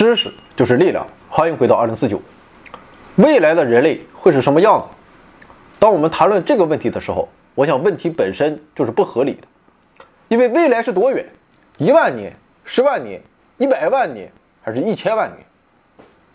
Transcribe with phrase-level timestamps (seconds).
[0.00, 2.22] 知识就是力量，欢迎回到二零四九。
[3.16, 4.88] 未来的人类会是什么样子？
[5.78, 9.46] 当我们谈论这个问题的时候，我想问题本身就是不合理的，
[10.28, 11.26] 因为未来是多远？
[11.76, 12.34] 一万年、
[12.64, 13.20] 十万年、
[13.58, 15.44] 一百万年，还是一千万年？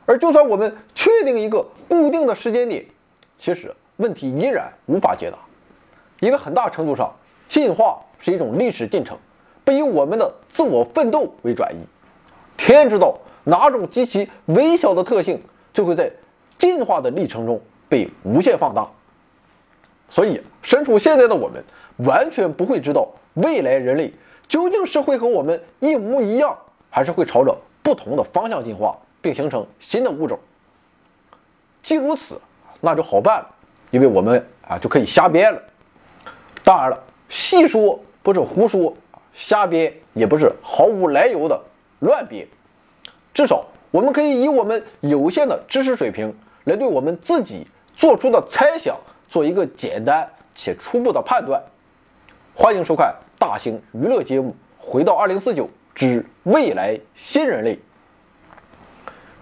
[0.05, 2.86] 而就算我们确定一个固定的时间点，
[3.36, 5.39] 其实问题依然无法解答，
[6.20, 7.11] 因为很大程度上，
[7.47, 9.17] 进化是一种历史进程，
[9.63, 11.80] 不以我们的自我奋斗为转移。
[12.58, 13.17] 天知道。
[13.45, 15.41] 哪种极其微小的特性
[15.73, 16.12] 就会在
[16.58, 18.90] 进化的历程中被无限放大，
[20.09, 21.63] 所以身处现在的我们
[21.98, 24.13] 完全不会知道未来人类
[24.48, 26.58] 究竟是会和我们一模一样，
[26.89, 30.39] 还是会朝着不同的方向进化，并形成新的物种。
[31.84, 32.41] 既如此，
[32.81, 33.56] 那就好办了，
[33.91, 35.62] 因为我们啊就可以瞎编了。
[36.64, 38.95] 当然了，细说不是胡说，
[39.34, 41.62] 瞎编也不是毫无来由的
[42.00, 42.47] 乱编。
[43.36, 46.33] 至少，我们可以以我们有限的知识水平
[46.64, 48.97] 来对我们自己做出的猜想
[49.28, 51.61] 做一个简单且初步的判断。
[52.53, 57.75] 欢迎收看大型娱乐节目《回到二零四九之未来新人类》。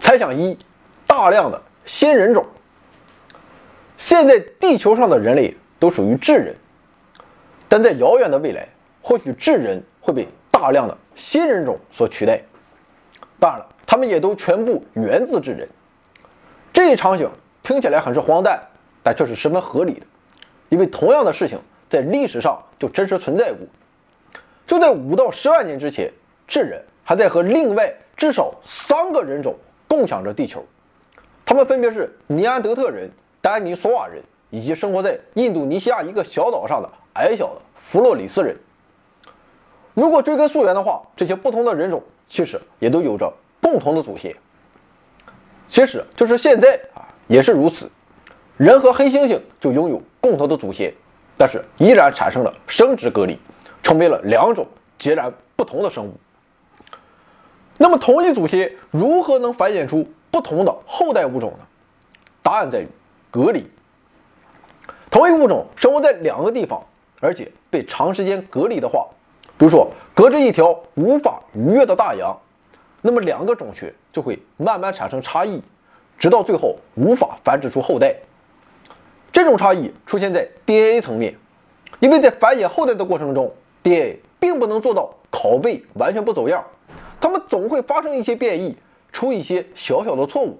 [0.00, 0.58] 猜想一：
[1.06, 2.44] 大量的新人种。
[3.96, 6.56] 现在地球上的人类都属于智人，
[7.68, 8.66] 但在遥远的未来，
[9.00, 12.42] 或许智人会被大量的新人种所取代。
[13.38, 13.68] 当然了。
[13.86, 15.68] 他们也都全部源自智人，
[16.72, 17.30] 这一场景
[17.62, 18.60] 听起来很是荒诞，
[19.02, 20.06] 但却是十分合理的，
[20.68, 23.66] 因为同样的事情在历史上就真实存在过。
[24.66, 26.10] 就在五到十万年之前，
[26.46, 29.54] 智人还在和另外至少三个人种
[29.86, 30.64] 共享着地球，
[31.44, 33.10] 他们分别是尼安德特人、
[33.42, 38.56] 丹尼索瓦人以及生活在印度尼西亚一个小岛上的矮小的弗洛里斯人。
[39.92, 43.32] 如果追根溯源的话，这些不同的人种其实也都有着。
[43.64, 44.36] 共同的祖先，
[45.68, 47.90] 其实就是现在啊，也是如此。
[48.58, 50.92] 人和黑猩猩就拥有共同的祖先，
[51.38, 53.38] 但是依然产生了生殖隔离，
[53.82, 56.12] 成为了两种截然不同的生物。
[57.78, 61.64] 那么，同一祖先如何能繁衍出不同的后代物种呢？
[62.42, 62.88] 答案在于
[63.30, 63.66] 隔离。
[65.10, 66.84] 同一物种生活在两个地方，
[67.20, 69.08] 而且被长时间隔离的话，
[69.56, 72.38] 比如说隔着一条无法逾越的大洋。
[73.06, 75.60] 那么两个种群就会慢慢产生差异，
[76.18, 78.16] 直到最后无法繁殖出后代。
[79.30, 81.36] 这种差异出现在 DNA 层面，
[82.00, 86.64] 因为在繁衍后代的过程中，DNA 并不能做到拷贝完全不走样，
[87.20, 88.78] 它们总会发生一些变异，
[89.12, 90.58] 出一些小小的错误。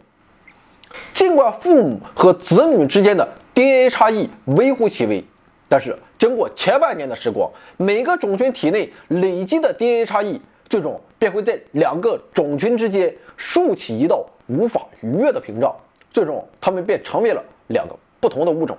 [1.15, 5.25] 尽管父母和子女之间的 DNA 差异微乎其微，
[5.67, 10.43] 但是经过千万年的时光，每个种群体内累积的 DNA 差异。
[10.67, 15.75] 最终便会在两个种群之间竖起一道无法逾越的屏障，
[16.11, 18.77] 最终它们便成为了两个不同的物种。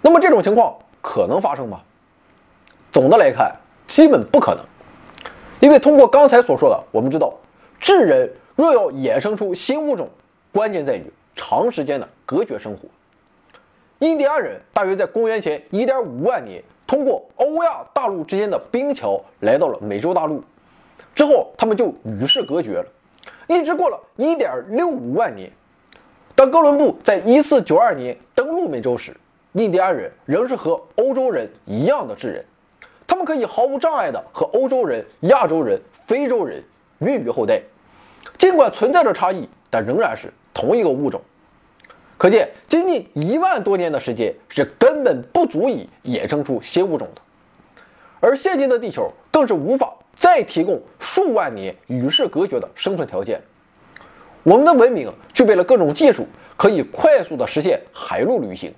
[0.00, 1.82] 那么这种情况可能发生吗？
[2.90, 3.54] 总的来看，
[3.86, 4.64] 基本不可能，
[5.60, 7.34] 因为通过刚才所说的，我们知道，
[7.78, 10.08] 智人若要衍生出新物种，
[10.50, 12.88] 关键在于长时间的隔绝生活。
[13.98, 20.42] 印第安人大约在公元前1.5万年通过欧亚大陆之间的冰桥来到了美洲大陆。
[21.18, 22.86] 之后，他们就与世隔绝了，
[23.48, 25.50] 一直过了一点六五万年。
[26.36, 29.16] 当哥伦布在一四九二年登陆美洲时，
[29.54, 32.44] 印第安人仍是和欧洲人一样的智人，
[33.04, 36.62] 他们可以毫无障碍地和欧洲人、亚洲人、非洲人
[36.98, 37.60] 孕育后代。
[38.38, 41.20] 尽管存在着差异，但仍然是同一个物种。
[42.16, 47.20] 可见，仅仅一万多年的时间是根本不足以衍生出新物种的，
[48.20, 49.96] 而现今的地球更是无法。
[50.18, 53.40] 再提供数万年与世隔绝的生存条件，
[54.42, 56.26] 我们的文明具备了各种技术，
[56.56, 58.74] 可以快速的实现海陆旅行。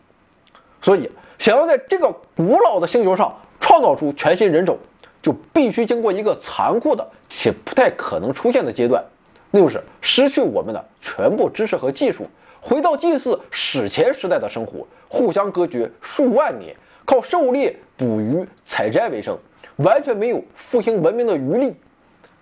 [0.82, 4.78] 所以，想要在这个古老的星球上创造出全新人种，
[5.22, 9.02] 就必须经过一个残酷的且不太可能出现的阶段，
[9.50, 12.26] 那就是失去我们的全部知识和技术，
[12.60, 16.76] 回到祭祀史前时代的生活，互相隔绝数万年，
[17.06, 19.38] 靠狩猎、捕鱼、采摘为生。
[19.82, 21.74] 完全没有复兴文明的余力，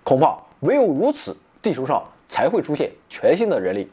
[0.03, 3.87] 恐怕唯有如此，地球上才会出现全新的人类。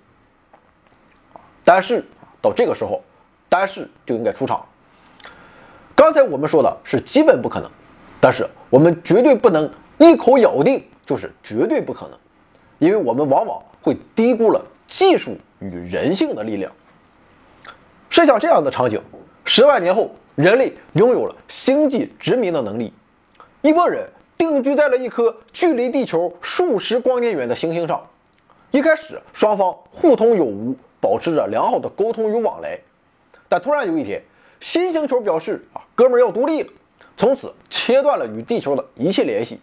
[1.63, 2.03] 但是
[2.41, 3.03] 到这个时候，
[3.49, 4.65] 但是就应该出场。
[5.95, 7.69] 刚才我们说的是基本不可能，
[8.19, 12.17] 但是我们绝对不能一口咬定就是绝对不可能，
[12.79, 16.71] 因为我们往往会低估了技术与人性的力量。
[18.09, 19.01] 设想这样的场景：
[19.43, 22.93] 十万年后，人类拥有了星际殖民的能力。
[23.65, 24.07] 一拨人
[24.37, 28.07] 定居在了一颗距离地球数十光年远的行星上，
[28.69, 32.79] 一开始双方互通有无，保持着良好的沟通与往来。
[33.49, 34.21] 但突然有一天，
[34.59, 36.69] 新星球表示啊，哥们儿要独立了，
[37.17, 39.59] 从此切断了与地球的一切联系。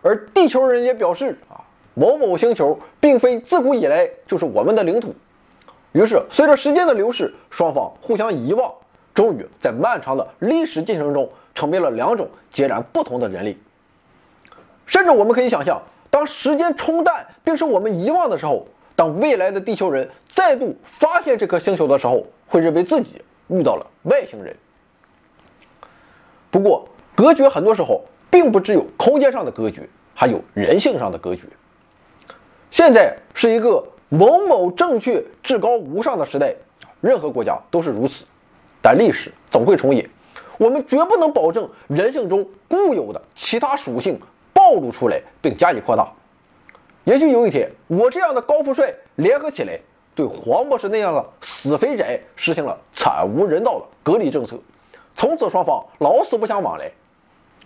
[0.00, 1.60] 而地球人也表示啊，
[1.92, 5.14] 某某星球并非自古以来就是我们的领土。
[5.92, 8.72] 于是，随着时间的流逝，双方互相遗忘，
[9.12, 13.56] 终于在漫长的历史进程中成为了两种截然不同的人类。
[14.86, 24.54] 甚至我们可以想象，当时间冲淡并使我们遗忘的时候，当未来的地球人再度发现这颗星球的时候，会认为自己遇到了外星人。
[26.50, 31.42] 不过，隔绝很多时候并不只有空间上的隔绝，还有人性上的隔绝。
[32.70, 36.54] 现在是一个某某正确、至高无上的时代，
[37.00, 38.24] 任何国家都是如此。
[38.80, 40.08] 但历史总会重演，
[40.58, 44.20] 我们绝不能保证人性中固有的其他属性
[44.52, 46.08] 暴露出来并加以扩大。
[47.04, 49.78] 也许有一天，我这样的高富帅联合起来。
[50.14, 54.56] 对黄博士那样的死肥宅实行了惨无人道的隔离政策，
[55.14, 56.90] 从此双方老死不相往来。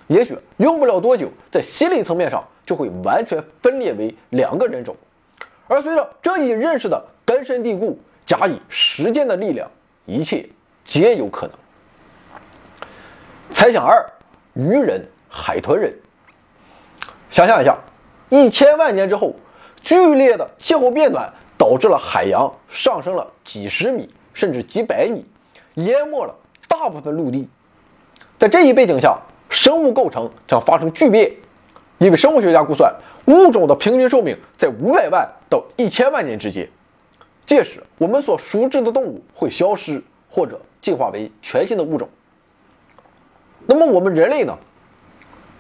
[0.08, 4.96] 也许用不了多久，在心理层面上就会完全分裂为两个人种。
[5.68, 7.96] 而随着这一认识的根深蒂固，
[8.26, 9.70] 假以时间的力量，
[10.04, 10.48] 一切
[10.82, 11.56] 皆有可能。
[13.60, 14.10] 猜想二：
[14.54, 15.92] 鱼人、海豚人。
[17.30, 17.76] 想象一下，
[18.30, 19.36] 一千万年之后，
[19.82, 21.30] 剧烈的气候变暖。
[21.58, 25.26] 导致了海洋上升了几十米甚至几百米，
[25.74, 26.34] 淹没了
[26.68, 27.50] 大部分陆地。
[28.38, 29.18] 在这一背景下，
[29.50, 31.30] 生物构成将发生巨变，
[31.98, 32.94] 因为生物学家估算
[33.26, 36.66] 物种的平均寿命在五百万到一千万年之间。
[37.44, 42.08] 届时，我们所熟知的动物会消失或者进化为全新的物种。
[43.70, 44.58] 那么我们人类呢？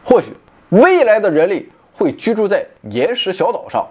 [0.04, 0.32] 或许
[0.70, 3.88] 未来的人类会居住在岩石小岛上，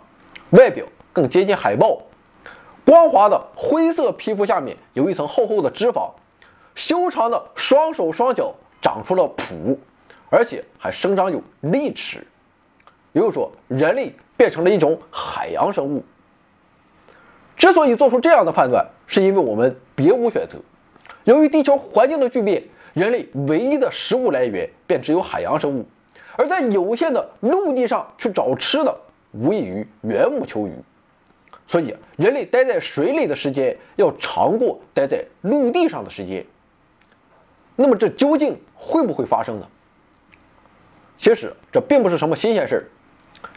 [0.50, 0.86] 外表。
[1.12, 2.04] 更接近海豹，
[2.86, 6.12] 光滑的灰色皮肤下面有一层厚厚的脂肪，
[6.75, 9.75] 修长的双手双脚长出了蹼，
[10.30, 12.27] 而且还生长有利齿。
[13.12, 16.04] 也就是说，人类变成了一种海洋生物。
[17.57, 20.60] 之所以做出这样的判断，是因为我们别无选择。
[21.24, 22.63] 由于地球环境的巨变，
[23.00, 25.86] 人类唯一的食物来源便只有海洋生物，
[26.36, 28.94] 而在有限的陆地上去找吃的，
[29.31, 30.74] 无异于缘木求鱼。
[31.66, 36.46] 所以，人类待在水里的时间要长过待在陆地上的时间。
[37.78, 39.68] 那么，这究竟会不会发生呢？
[41.18, 42.84] 其实，这并不是什么新鲜事儿，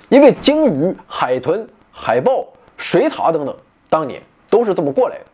[0.08, 2.46] 因为鲸鱼、海豚、海豹、
[2.76, 3.56] 水獭等等，
[3.88, 5.24] 当年都是这么过来的。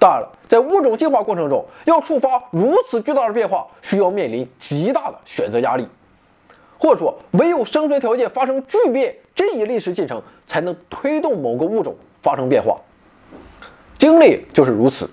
[0.00, 5.86] 当然了，在物种进化过程中，要触发如此巨大的变化，需要面临极大的选择压力。
[6.78, 12.80] 或者说，唯有生存条件发生巨变，这一历史进程才能推动某个物种发生变化。
[13.98, 15.10] 鲸类就是如此。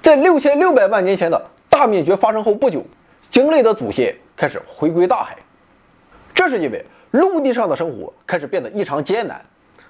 [0.00, 2.82] 在六千六百万年前的大灭绝发生后不久，
[3.28, 5.36] 鲸类的祖先开始回归大海。
[6.34, 9.44] 这是因为陆地上的生活开始变得异常艰难，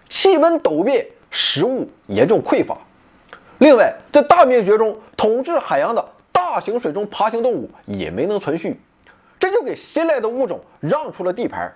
[0.09, 2.77] 气温陡变，食物严重匮乏。
[3.63, 8.81] 另外，在大灭绝中，统治海洋的大型水中爬行动物也没能存续。
[9.39, 11.73] 这就给新来的物种让出了地盘，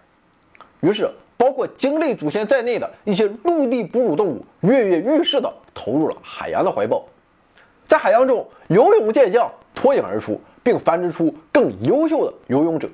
[0.81, 7.05] 于是包括鲸类祖先在内的一些陆地哺乳动物跃跃欲试地投入了海洋的怀抱，
[7.87, 12.88] 在海洋中游泳健将脱颖而出，并繁殖出更优秀的游泳者。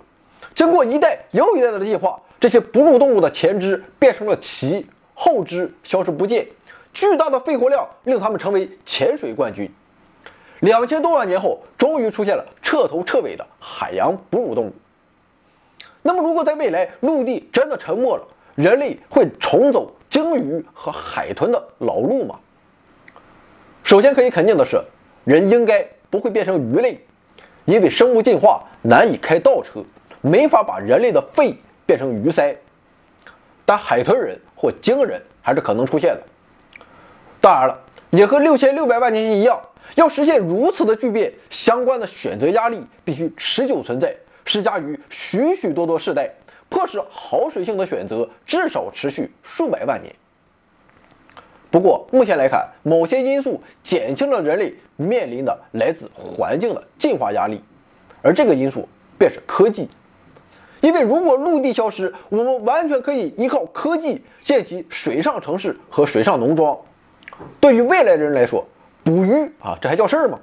[0.54, 4.84] 经过一代又一代的进化，这些哺乳动物的前肢变成了鳍，
[5.14, 6.46] 后肢消失不见，
[6.92, 9.70] 巨大的肺活量令他们成为潜水冠军。
[10.60, 14.72] 两千多万年后，终于出现了彻头彻尾的海洋哺乳动物。
[16.02, 22.38] 那么，如果在未来陆地真的沉没了，人类会重走鲸鱼和海豚的老路吗？
[23.82, 24.80] 首先可以肯定的是，
[25.24, 27.04] 人应该不会变成鱼类，
[27.64, 29.82] 因为生物进化难以开倒车，
[30.20, 31.56] 没法把人类的肺
[31.86, 32.56] 变成鱼鳃。
[33.64, 36.22] 但海豚人或鲸人还是可能出现的。
[37.42, 37.76] 当然了，
[38.10, 39.60] 也和六千六百万年前一样。
[39.96, 46.30] 要实现如此的巨变，相关的选择压力必须持久存在，施加于许许多多世代，
[46.68, 50.14] 迫使好水性的选择至少持续数百万年。
[51.68, 57.60] 不过，目前来看，某些因素减轻了人类面临的来自环境的进化压力，
[58.22, 59.88] 而这个因素便是科技。
[60.80, 66.78] 因为如果陆地消失，我们完全可以依靠科技建起水上城市和水上农庄。
[67.60, 68.66] 对于未来的人来说，
[69.04, 70.38] 捕鱼啊，这还叫事儿吗？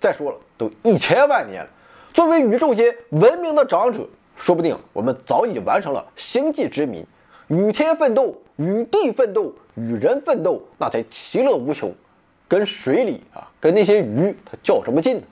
[0.00, 1.70] 再说了，都一千万年了，
[2.12, 7.06] 作为宇宙间文明的长者，说不定我们早已完成了星际殖民，
[7.48, 11.92] 与天奋斗，与地奋斗，与人奋斗，那才其乐无穷。
[12.46, 15.22] 跟水里啊，跟那些鱼，它较什么劲呢？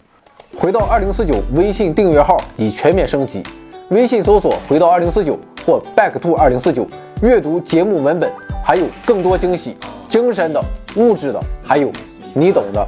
[0.58, 3.42] 回到二零四九，微信订阅号已全面升级，
[3.90, 6.86] 微信搜索“回到二零四九”或 “back to 二零四九”，
[7.22, 8.32] 阅读节目文本，
[8.66, 9.76] 还有更多惊喜，
[10.12, 10.62] 精神的、
[10.96, 11.90] 物质的，还有
[12.34, 12.86] 你懂的。